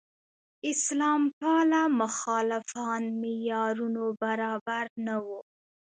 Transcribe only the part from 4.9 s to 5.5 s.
نه وو.